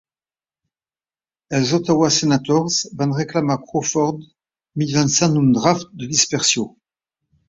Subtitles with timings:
[1.57, 4.23] Els Ottawa Senators van reclamar Crawford
[4.83, 6.65] mitjançant un draft de dispersió.